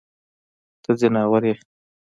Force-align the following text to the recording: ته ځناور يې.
ته 0.83 0.91
ځناور 0.99 1.43
يې. 1.49 1.53